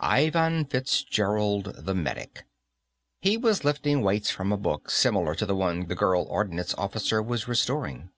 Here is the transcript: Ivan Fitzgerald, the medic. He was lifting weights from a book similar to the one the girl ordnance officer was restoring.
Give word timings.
Ivan 0.00 0.64
Fitzgerald, 0.64 1.84
the 1.84 1.94
medic. 1.94 2.46
He 3.20 3.36
was 3.36 3.64
lifting 3.64 4.00
weights 4.00 4.30
from 4.30 4.50
a 4.50 4.56
book 4.56 4.88
similar 4.88 5.34
to 5.34 5.44
the 5.44 5.54
one 5.54 5.88
the 5.88 5.94
girl 5.94 6.22
ordnance 6.22 6.72
officer 6.76 7.22
was 7.22 7.46
restoring. 7.46 8.08